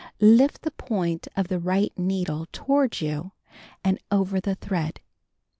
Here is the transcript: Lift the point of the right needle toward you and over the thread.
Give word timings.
Lift 0.19 0.63
the 0.63 0.71
point 0.71 1.27
of 1.37 1.47
the 1.47 1.59
right 1.59 1.93
needle 1.95 2.47
toward 2.51 3.01
you 3.01 3.33
and 3.83 3.99
over 4.09 4.39
the 4.39 4.55
thread. 4.55 4.99